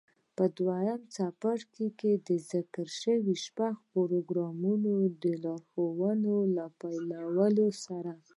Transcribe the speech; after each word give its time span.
په 0.35 0.43
دويم 0.57 1.01
څپرکي 1.15 1.87
کې 1.99 2.11
د 2.27 2.29
ذکر 2.51 2.85
شويو 2.99 3.33
شپږو 3.43 4.19
پړاوونو 4.27 4.93
د 5.23 5.25
لارښوونو 5.43 6.35
له 6.55 6.65
پيلولو 6.79 7.67
سره. 7.85 8.13